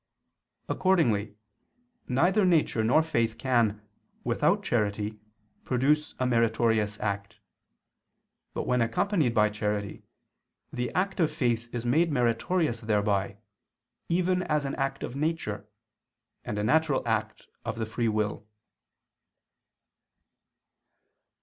[0.67, 1.35] Accordingly
[2.07, 3.87] neither nature nor faith can,
[4.23, 5.19] without charity,
[5.63, 7.39] produce a meritorious act;
[8.55, 10.01] but, when accompanied by charity,
[10.73, 13.37] the act of faith is made meritorious thereby,
[14.09, 15.67] even as an act of nature,
[16.43, 18.47] and a natural act of the free will.